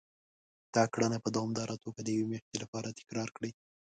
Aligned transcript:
دا 0.75 0.83
کړنه 0.93 1.17
په 1.23 1.29
دوامداره 1.35 1.75
توګه 1.83 1.99
د 2.03 2.09
يوې 2.17 2.25
مياشتې 2.31 2.57
لپاره 2.63 2.95
تکرار 2.99 3.29
کړئ. 3.35 3.51